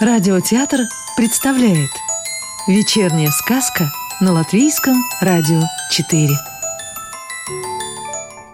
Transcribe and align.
Радиотеатр 0.00 0.82
представляет 1.16 1.90
Вечерняя 2.68 3.30
сказка 3.30 3.86
на 4.20 4.32
Латвийском 4.32 4.94
радио 5.20 5.60
4 5.90 6.28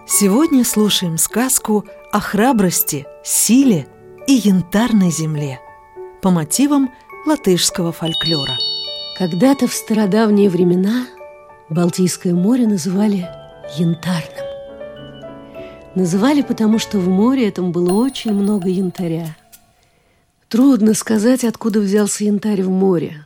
Сегодня 0.07 0.65
слушаем 0.65 1.19
сказку 1.19 1.85
о 2.11 2.19
храбрости, 2.19 3.05
силе 3.23 3.85
и 4.25 4.33
янтарной 4.33 5.11
земле 5.11 5.59
по 6.23 6.31
мотивам 6.31 6.91
латышского 7.27 7.91
фольклора. 7.91 8.57
Когда-то 9.19 9.67
в 9.67 9.73
стародавние 9.73 10.49
времена 10.49 11.05
Балтийское 11.69 12.33
море 12.33 12.65
называли 12.65 13.29
янтарным. 13.77 14.45
Называли 15.93 16.41
потому, 16.41 16.79
что 16.79 16.97
в 16.97 17.07
море 17.07 17.47
этом 17.47 17.71
было 17.71 17.93
очень 18.03 18.33
много 18.33 18.67
янтаря– 18.67 19.27
Трудно 20.55 20.93
сказать, 20.93 21.43
откуда 21.43 21.81
взялся 21.81 22.23
янтарь 22.23 22.63
в 22.63 22.69
море. 22.69 23.25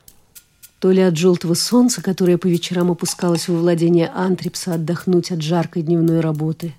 То 0.79 0.89
ли 0.89 0.99
от 0.99 1.15
желтого 1.15 1.53
солнца, 1.53 2.01
которое 2.01 2.39
по 2.39 2.47
вечерам 2.47 2.89
опускалось 2.89 3.47
во 3.47 3.55
владение 3.55 4.07
Антрипса 4.07 4.73
отдохнуть 4.73 5.29
от 5.31 5.39
жаркой 5.39 5.83
дневной 5.83 6.21
работы, 6.21 6.73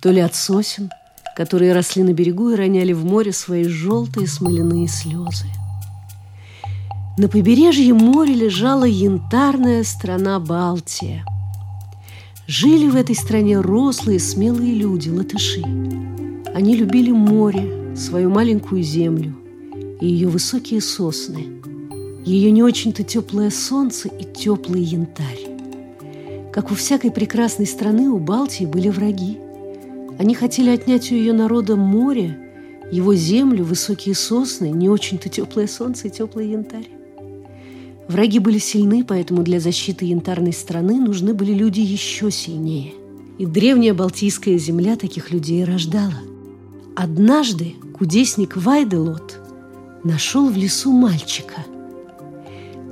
то 0.00 0.12
ли 0.12 0.20
от 0.20 0.36
сосен, 0.36 0.88
которые 1.36 1.72
росли 1.72 2.04
на 2.04 2.12
берегу 2.12 2.50
и 2.50 2.54
роняли 2.54 2.92
в 2.92 3.04
море 3.04 3.32
свои 3.32 3.64
желтые 3.64 4.28
смоляные 4.28 4.86
слезы. 4.86 5.46
На 7.18 7.26
побережье 7.26 7.92
моря 7.92 8.34
лежала 8.34 8.84
янтарная 8.84 9.82
страна 9.82 10.38
Балтия. 10.38 11.26
Жили 12.46 12.88
в 12.88 12.94
этой 12.94 13.16
стране 13.16 13.58
рослые, 13.60 14.20
смелые 14.20 14.74
люди, 14.74 15.08
латыши. 15.08 15.64
Они 16.54 16.76
любили 16.76 17.10
море, 17.10 17.96
свою 17.96 18.30
маленькую 18.30 18.84
землю– 18.84 19.34
и 20.00 20.06
ее 20.06 20.28
высокие 20.28 20.80
сосны, 20.80 21.46
ее 22.24 22.50
не 22.50 22.62
очень-то 22.62 23.02
теплое 23.02 23.50
солнце 23.50 24.08
и 24.08 24.24
теплый 24.24 24.82
янтарь. 24.82 25.48
Как 26.52 26.70
у 26.70 26.74
всякой 26.74 27.10
прекрасной 27.10 27.66
страны, 27.66 28.08
у 28.08 28.18
Балтии 28.18 28.64
были 28.64 28.88
враги. 28.88 29.38
Они 30.18 30.34
хотели 30.34 30.70
отнять 30.70 31.12
у 31.12 31.14
ее 31.14 31.32
народа 31.32 31.76
море, 31.76 32.38
его 32.90 33.14
землю, 33.14 33.64
высокие 33.64 34.14
сосны, 34.14 34.70
не 34.70 34.88
очень-то 34.88 35.28
теплое 35.28 35.66
солнце 35.66 36.08
и 36.08 36.10
теплый 36.10 36.50
янтарь. 36.50 36.88
Враги 38.08 38.38
были 38.38 38.58
сильны, 38.58 39.04
поэтому 39.04 39.42
для 39.42 39.60
защиты 39.60 40.04
янтарной 40.06 40.52
страны 40.52 41.00
нужны 41.00 41.34
были 41.34 41.52
люди 41.52 41.80
еще 41.80 42.30
сильнее. 42.30 42.92
И 43.38 43.44
древняя 43.44 43.92
Балтийская 43.92 44.56
земля 44.56 44.96
таких 44.96 45.30
людей 45.30 45.64
рождала. 45.64 46.22
Однажды 46.94 47.74
кудесник 47.98 48.56
Вайделот– 48.56 49.40
нашел 50.06 50.48
в 50.48 50.56
лесу 50.56 50.92
мальчика. 50.92 51.64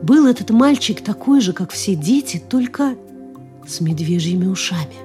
Был 0.02 0.26
этот 0.26 0.50
мальчик 0.50 1.00
такой 1.00 1.40
же, 1.40 1.52
как 1.52 1.70
все 1.70 1.94
дети, 1.94 2.42
только 2.46 2.96
с 3.66 3.80
медвежьими 3.80 4.46
ушами. 4.46 4.96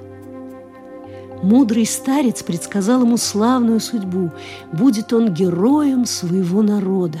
Мудрый 1.42 1.86
старец 1.86 2.42
предсказал 2.42 3.02
ему 3.02 3.16
славную 3.16 3.80
судьбу. 3.80 4.30
Будет 4.72 5.12
он 5.14 5.32
героем 5.32 6.04
своего 6.04 6.60
народа. 6.62 7.20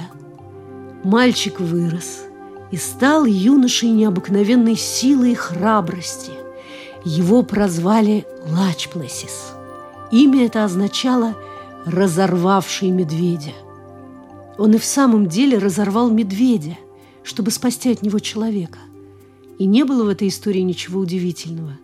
Мальчик 1.04 1.58
вырос 1.58 2.24
и 2.70 2.76
стал 2.76 3.24
юношей 3.24 3.88
необыкновенной 3.90 4.76
силы 4.76 5.32
и 5.32 5.34
храбрости. 5.34 6.32
Его 7.04 7.42
прозвали 7.42 8.26
Лачплесис. 8.46 9.54
Имя 10.10 10.44
это 10.44 10.64
означало 10.64 11.34
«разорвавший 11.86 12.90
медведя». 12.90 13.52
Он 14.60 14.74
и 14.74 14.78
в 14.78 14.84
самом 14.84 15.26
деле 15.26 15.56
разорвал 15.56 16.10
медведя, 16.10 16.76
чтобы 17.24 17.50
спасти 17.50 17.90
от 17.90 18.02
него 18.02 18.18
человека. 18.18 18.78
И 19.58 19.64
не 19.64 19.86
было 19.86 20.04
в 20.04 20.08
этой 20.10 20.28
истории 20.28 20.60
ничего 20.60 21.00
удивительного. 21.00 21.78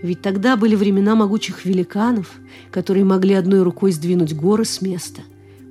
Ведь 0.00 0.22
тогда 0.22 0.56
были 0.56 0.74
времена 0.74 1.16
могучих 1.16 1.66
великанов, 1.66 2.32
которые 2.70 3.04
могли 3.04 3.34
одной 3.34 3.62
рукой 3.62 3.92
сдвинуть 3.92 4.34
горы 4.34 4.64
с 4.64 4.80
места, 4.80 5.20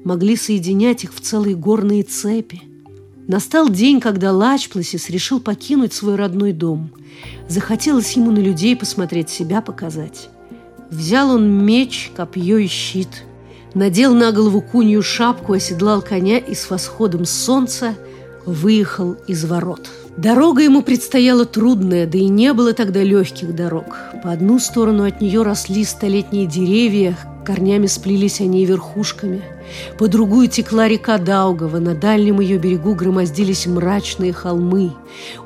могли 0.04 0.36
соединять 0.36 1.04
их 1.04 1.16
в 1.16 1.22
целые 1.22 1.56
горные 1.56 2.04
цепи. 2.04 2.62
Настал 3.28 3.68
день, 3.70 4.00
когда 4.00 4.32
Лачпласис 4.32 5.10
решил 5.10 5.40
покинуть 5.40 5.94
свой 5.94 6.18
родной 6.18 6.52
дом. 6.52 6.92
Захотелось 7.50 8.12
ему 8.12 8.30
на 8.30 8.40
людей 8.40 8.76
посмотреть, 8.76 9.32
себя 9.32 9.64
показать. 9.64 10.30
Взял 10.92 11.32
он 11.32 11.66
меч, 11.66 12.12
копье 12.16 12.58
и 12.58 12.68
щит– 12.68 13.24
надел 13.74 14.14
на 14.14 14.32
голову 14.32 14.62
кунью 14.62 15.02
шапку, 15.02 15.54
оседлал 15.54 16.02
коня 16.02 16.38
и 16.38 16.56
с 16.56 16.70
восходом 16.70 17.26
солнца 17.26 17.96
выехал 18.46 19.16
из 19.28 19.46
ворот. 19.46 19.90
Дорога 20.18 20.62
ему 20.62 20.84
предстояла 20.84 21.46
трудная, 21.46 22.06
да 22.06 22.18
и 22.18 22.28
не 22.28 22.54
было 22.54 22.74
тогда 22.74 23.02
легких 23.02 23.56
дорог. 23.56 23.98
По 24.24 24.32
одну 24.32 24.60
сторону 24.60 25.06
от 25.06 25.22
нее 25.22 25.42
росли 25.42 25.84
столетние 25.84 26.46
деревья, 26.46 27.18
корнями 27.46 27.88
сплелись 27.88 28.40
они 28.40 28.64
верхушками. 28.66 29.42
По 29.98 30.08
другую 30.08 30.50
текла 30.50 30.88
река 30.88 31.18
Даугава, 31.18 31.80
на 31.80 31.96
дальнем 31.96 32.40
ее 32.42 32.60
берегу 32.60 32.94
громоздились 32.94 33.66
мрачные 33.66 34.34
холмы. 34.34 34.92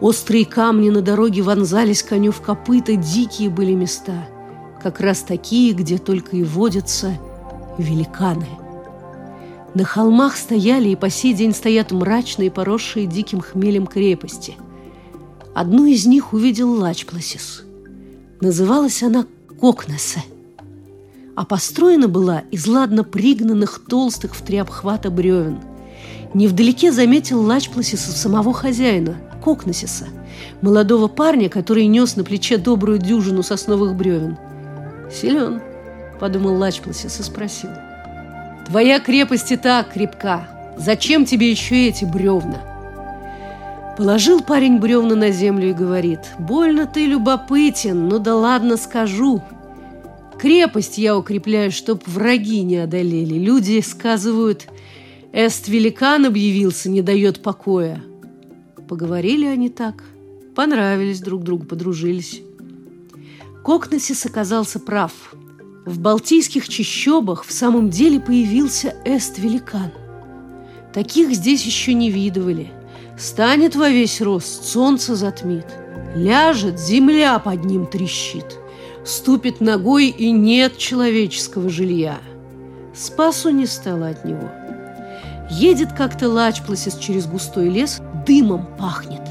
Острые 0.02 0.46
камни 0.46 0.90
на 0.90 1.02
дороге 1.02 1.44
вонзались 1.44 2.04
коню 2.04 2.34
в 2.34 2.42
копыта, 2.42 2.96
дикие 2.96 3.50
были 3.50 3.74
места. 3.74 4.28
Как 4.84 5.00
раз 5.00 5.20
такие, 5.20 5.74
где 5.74 5.98
только 5.98 6.36
и 6.36 6.44
водятся 6.44 7.18
великаны. 7.78 8.48
На 9.74 9.84
холмах 9.84 10.38
стояли 10.38 10.90
и 10.90 10.96
по 10.96 11.10
сей 11.10 11.34
день 11.34 11.54
стоят 11.54 11.92
мрачные, 11.92 12.50
поросшие 12.50 13.06
диким 13.06 13.42
хмелем 13.42 13.86
крепости. 13.86 14.56
Одну 15.54 15.86
из 15.86 16.06
них 16.06 16.34
увидел 16.34 16.72
Лачпласис. 16.72 17.64
Называлась 18.42 19.04
она 19.04 19.26
Кокнесе, 19.60 20.24
а 21.36 21.46
построена 21.46 22.08
была 22.08 22.44
из 22.52 22.68
ладно 22.68 23.04
пригнанных 23.04 23.82
толстых 23.88 24.36
в 24.36 24.42
три 24.42 24.58
обхвата 24.58 25.10
бревен. 25.10 25.60
Невдалеке 26.34 26.92
заметил 26.92 27.42
Лачпласиса 27.42 28.12
самого 28.12 28.54
хозяина, 28.54 29.18
Кокнесиса, 29.44 30.08
молодого 30.62 31.08
парня, 31.08 31.50
который 31.50 31.86
нес 31.88 32.16
на 32.16 32.24
плече 32.24 32.58
добрую 32.58 33.00
дюжину 33.00 33.44
сосновых 33.44 33.96
бревен. 33.96 34.38
Силен,– 35.12 35.62
подумал 36.20 36.56
Лачпласис 36.58 37.20
и 37.20 37.24
спросил. 37.24 37.70
«Твоя 38.66 39.00
крепость 39.00 39.52
и 39.52 39.58
так 39.58 39.94
крепка. 39.94 40.48
Зачем 40.78 41.26
тебе 41.26 41.50
еще 41.50 41.88
эти 41.88 42.06
бревна?» 42.06 42.62
Положил 43.98 44.42
парень 44.42 44.80
бревна 44.80 45.16
на 45.16 45.32
землю 45.32 45.70
и 45.70 45.74
говорит, 45.74 46.20
«Больно 46.38 46.86
ты 46.86 47.06
любопытен, 47.06 48.08
ну 48.08 48.20
да 48.20 48.36
ладно 48.36 48.78
скажу. 48.78 49.42
Крепость 50.38 50.98
я 50.98 51.18
укрепляю, 51.18 51.72
чтоб 51.72 52.06
враги 52.08 52.62
не 52.62 52.78
одолели. 52.78 53.40
Люди 53.40 53.82
сказывают, 53.82 54.68
Эст 55.34 55.68
великан 55.68 56.26
объявился, 56.26 56.90
не 56.90 57.02
дает 57.02 57.42
покоя». 57.42 58.04
Поговорили 58.88 59.46
они 59.46 59.70
так, 59.70 60.04
понравились 60.56 61.20
друг 61.20 61.44
другу, 61.44 61.66
подружились. 61.66 62.42
Кокнесис 63.64 64.26
оказался 64.26 64.80
прав– 64.80 65.12
в 65.88 66.00
балтийских 66.00 66.68
чащобах 66.68 67.46
в 67.46 67.52
самом 67.54 67.90
деле 67.90 68.20
появился 68.20 68.94
эст-великан. 69.06 69.94
Таких 70.94 71.34
здесь 71.34 71.66
еще 71.66 71.94
не 71.94 72.12
видывали. 72.12 72.72
Станет 73.18 73.76
во 73.76 73.88
весь 73.88 74.20
рост, 74.20 74.66
солнце 74.66 75.16
затмит. 75.16 75.66
Ляжет, 76.14 76.78
земля 76.78 77.40
под 77.40 77.64
ним 77.64 77.86
трещит. 77.86 78.58
Ступит 79.06 79.62
ногой, 79.62 80.08
и 80.08 80.30
нет 80.32 80.78
человеческого 80.78 81.70
жилья. 81.70 82.18
Спасу 82.94 83.50
не 83.52 83.66
стало 83.66 84.10
от 84.10 84.26
него. 84.26 84.52
Едет 85.50 85.94
как-то 85.94 86.28
Лачпласис 86.28 86.98
через 86.98 87.28
густой 87.28 87.70
лес, 87.70 88.02
дымом 88.26 88.68
пахнет. 88.78 89.22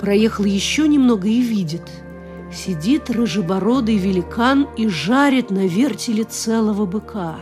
Проехал 0.00 0.44
еще 0.44 0.86
немного 0.86 1.26
и 1.26 1.40
видит– 1.40 1.82
Сидит 2.52 3.10
рыжебородый 3.10 3.96
великан 3.96 4.68
и 4.76 4.88
жарит 4.88 5.50
на 5.50 5.66
вертеле 5.66 6.24
целого 6.24 6.86
быка. 6.86 7.36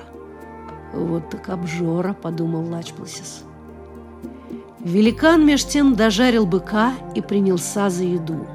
Вот 0.93 1.31
так 1.31 1.49
обжора, 1.49 2.15
подумал 2.15 2.67
Лачпласис. 2.71 3.45
Великан 4.81 5.45
меж 5.47 5.65
тем 5.65 5.95
дожарил 5.95 6.47
быка 6.47 6.93
и 7.15 7.21
принялся 7.21 7.91
за 7.91 8.05
еду. 8.05 8.47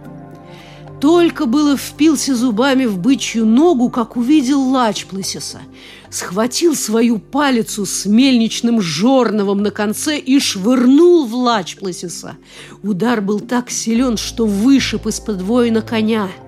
Только 1.00 1.46
было 1.46 1.78
впился 1.78 2.36
зубами 2.36 2.86
в 2.86 2.98
бычью 2.98 3.46
ногу, 3.46 3.90
как 3.90 4.18
увидел 4.18 4.62
Лачпласиса. 4.62 5.62
Схватил 6.10 6.75
свою 6.75 7.19
палицу 7.19 7.86
с 7.86 8.06
мельничным 8.06 8.81
жорновом 8.81 9.62
на 9.62 9.72
конце 9.72 10.18
и 10.18 10.40
швырнул 10.40 11.25
в 11.25 11.36
Лачпласиса. 11.36 12.36
Удар 12.84 13.22
был 13.22 13.40
так 13.40 13.69
силен, 13.69 14.18
что 14.18 14.46
вышиб 14.46 15.07
из-под 15.07 15.42
воина 15.42 15.81
коня– 15.81 16.30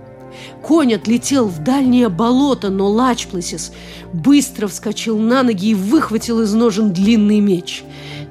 Конь 0.61 0.93
отлетел 0.93 1.47
в 1.47 1.63
дальнее 1.63 2.09
болото, 2.09 2.69
но 2.69 2.89
Лачпласис 2.89 3.71
быстро 4.13 4.67
вскочил 4.67 5.17
на 5.17 5.43
ноги 5.43 5.69
и 5.69 5.75
выхватил 5.75 6.41
из 6.41 6.53
ножен 6.53 6.91
длинный 6.91 7.39
меч. 7.39 7.83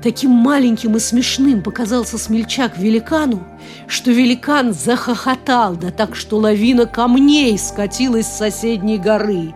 Таким 0.03 0.31
маленьким 0.31 0.97
и 0.97 1.01
смешным 1.01 1.63
показался 1.63 2.19
смельчак 2.19 2.79
великану, 2.79 3.47
что 3.87 4.11
великан 4.11 4.73
захохотал, 4.73 5.77
да 5.77 5.91
так, 5.91 6.15
что 6.15 6.39
лавина 6.39 6.87
камней 6.87 7.59
скатилась 7.59 8.27
с 8.27 8.39
соседней 8.39 8.99
горы. 8.99 9.55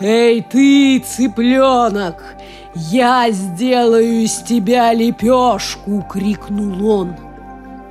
«Эй 0.00 0.42
ты, 0.42 0.98
цыпленок, 1.00 2.22
я 2.74 3.30
сделаю 3.30 4.22
из 4.24 4.36
тебя 4.38 4.92
лепешку!»— 4.92 6.04
крикнул 6.10 6.86
он. 6.86 7.14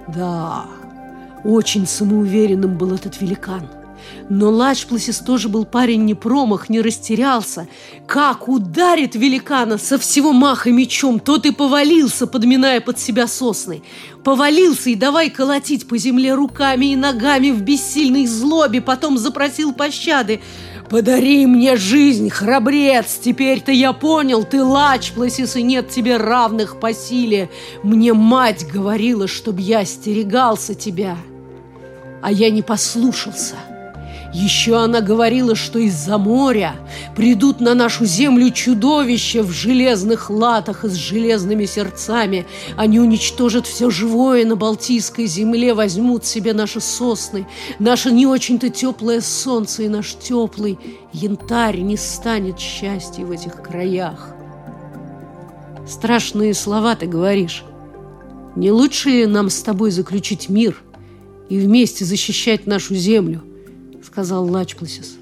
Да, 0.07 0.65
очень 1.44 1.88
самоуверенным 1.88 2.77
был 2.77 2.94
этот 2.94 3.19
великан– 3.21 3.68
но 4.30 4.50
Лачпласис 4.50 5.19
тоже 5.19 5.50
был 5.50 5.66
парень 5.66 6.06
не 6.06 6.13
промах, 6.13 6.69
не 6.69 6.81
растерялся. 6.81 7.68
Как 8.07 8.48
ударит 8.48 9.16
великана 9.16 9.78
со 9.78 9.98
всего 9.98 10.34
маха 10.34 10.72
мечом, 10.72 11.19
тот 11.19 11.45
и 11.45 11.51
повалился, 11.51 12.28
подминая 12.28 12.81
под 12.81 13.00
себя 13.00 13.28
сосны. 13.28 13.84
Повалился 14.24 14.90
и 14.90 14.95
давай 14.95 15.30
колотить 15.30 15.88
по 15.88 15.98
земле 15.98 16.34
руками 16.34 16.94
и 16.94 16.95
ногами 16.95 17.51
в 17.51 17.62
бессильной 17.62 18.25
злобе, 18.25 18.81
потом 18.81 19.18
запросил 19.18 19.74
пощады. 19.74 20.42
«Подари 20.90 21.48
мне 21.48 21.75
жизнь, 21.75 22.30
храбрец! 22.30 23.19
Теперь-то 23.24 23.72
я 23.72 23.94
понял, 23.94 24.44
ты 24.44 24.63
Лачпласис, 24.63 25.56
и 25.56 25.63
нет 25.63 25.90
тебе 25.90 26.18
равных 26.18 26.80
по 26.80 26.94
силе. 26.94 27.50
Мне 27.84 28.13
мать 28.13 28.68
говорила, 28.72 29.28
чтоб 29.28 29.60
я 29.60 29.80
остерегался 29.80 30.75
тебя, 30.75 31.18
а 32.22 32.31
я 32.31 32.51
не 32.51 32.62
послушался». 32.62 33.56
Еще 34.33 34.75
она 34.75 35.01
говорила, 35.01 35.53
что 35.53 35.77
из-за 35.77 36.18
моря 36.18 36.75
придут 37.15 37.59
на 37.62 37.75
нашу 37.75 38.06
землю 38.06 38.50
чудовища 38.50 39.44
в 39.44 39.51
железных 39.51 40.31
латах 40.31 40.85
и 40.85 40.89
с 40.89 40.94
железными 40.94 41.65
сердцами. 41.65 42.47
Они 42.75 43.00
уничтожат 43.00 43.68
все 43.68 43.91
живое 43.91 44.44
на 44.45 44.56
Балтийской 44.56 45.27
земле, 45.27 45.75
возьмут 45.75 46.25
себе 46.25 46.53
наши 46.53 46.81
сосны, 46.81 47.47
наше 47.77 48.12
не 48.12 48.25
очень-то 48.25 48.69
теплое 48.69 49.21
солнце 49.21 49.83
и 49.83 49.88
наш 49.88 50.15
теплый 50.15 50.80
янтарь 51.12 51.81
не 51.81 51.95
станет 51.95 52.59
счастья 52.59 53.24
в 53.25 53.31
этих 53.31 53.62
краях. 53.62 54.30
Страшные 55.88 56.56
слова 56.56 56.95
ты 56.95 57.06
говоришь. 57.06 57.63
Не 58.56 58.71
лучше 58.71 59.09
ли 59.09 59.25
нам 59.27 59.51
с 59.51 59.62
тобой 59.62 59.91
заключить 59.91 60.50
мир 60.50 60.81
и 61.50 61.59
вместе 61.59 62.03
защищать 62.03 62.65
нашу 62.65 62.95
землю– 62.95 63.44
сказал 64.03 64.50
Лачпласис. 64.50 65.17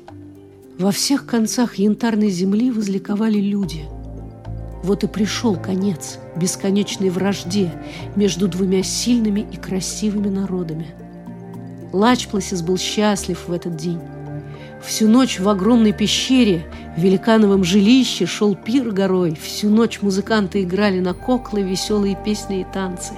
Во 0.78 0.92
всех 0.92 1.26
концах 1.26 1.76
янтарной 1.76 2.30
земли 2.30 2.72
возликовали 2.72 3.38
люди. 3.38 3.86
Вот 4.84 5.04
и 5.04 5.08
пришел 5.08 5.56
конец 5.56 6.18
бесконечной 6.36 7.10
вражде 7.10 7.72
между 8.16 8.48
двумя 8.48 8.82
сильными 8.82 9.46
и 9.52 9.58
красивыми 9.58 10.30
народами. 10.30 10.88
Лачпласис 11.94 12.62
был 12.62 12.78
счастлив 12.78 13.48
в 13.48 13.54
этот 13.54 13.76
день. 13.76 14.00
Всю 14.84 15.08
ночь 15.08 15.40
в 15.40 15.48
огромной 15.48 15.94
пещере, 15.94 16.66
в 16.98 17.02
великановом 17.02 17.64
жилище, 17.64 18.26
шел 18.26 18.56
пир 18.56 18.90
горой. 18.90 19.38
Всю 19.40 19.70
ночь 19.70 20.02
музыканты 20.02 20.64
играли 20.64 21.00
на 21.00 21.14
коклы 21.14 21.62
веселые 21.62 22.18
песни 22.26 22.62
и 22.62 22.66
танцы. 22.74 23.14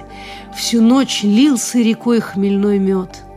Всю 0.54 0.82
ночь 0.82 1.22
лился 1.22 1.78
рекой 1.78 2.20
хмельной 2.20 2.78
мед– 2.78 3.22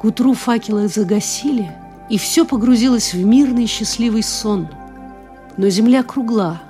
к 0.00 0.04
утру 0.04 0.32
факелы 0.32 0.88
загасили, 0.88 1.70
и 2.08 2.16
все 2.16 2.46
погрузилось 2.46 3.12
в 3.12 3.22
мирный 3.22 3.66
счастливый 3.66 4.22
сон. 4.22 4.68
Но 5.58 5.68
земля 5.68 6.02
кругла, 6.02 6.62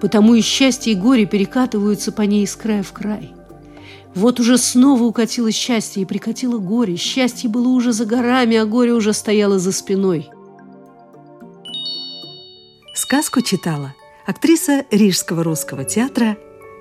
потому 0.00 0.34
и 0.34 0.40
счастье 0.40 0.92
и 0.92 0.96
горе 0.96 1.26
перекатываются 1.26 2.12
по 2.12 2.22
ней 2.22 2.44
из 2.44 2.54
края 2.54 2.84
в 2.84 2.92
край. 2.92 3.34
Вот 4.14 4.38
уже 4.38 4.56
снова 4.56 5.02
укатило 5.02 5.50
счастье 5.50 6.02
и 6.02 6.06
прикатило 6.06 6.58
горе. 6.58 6.96
Счастье 6.96 7.50
было 7.50 7.66
уже 7.66 7.92
за 7.92 8.06
горами, 8.06 8.56
а 8.56 8.64
горе 8.64 8.92
уже 8.92 9.12
стояло 9.12 9.58
за 9.58 9.72
спиной. 9.72 10.30
Сказку 12.94 13.40
читала 13.40 13.94
актриса 14.26 14.84
Рижского 14.92 15.42
русского 15.42 15.84
театра 15.84 16.36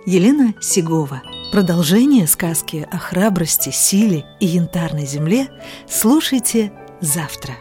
Елена 0.05 0.53
Сигова– 0.61 1.21
Продолжение 1.53 2.25
сказки 2.25 2.87
о 2.89 2.97
храбрости, 2.97 3.69
силе 3.69 4.25
и 4.39 4.47
янтарной 4.47 5.05
земле 5.05 5.49
слушайте 5.87 6.73
завтра. 6.99 7.53